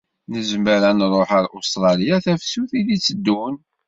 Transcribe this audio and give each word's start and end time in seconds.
Nezmer 0.31 0.81
ad 0.89 0.95
nṛuḥ 0.97 1.29
ar 1.37 1.45
Ustṛaliya 1.57 2.17
tafsut 2.25 2.71
i 2.79 2.81
d-iteddun. 2.87 3.55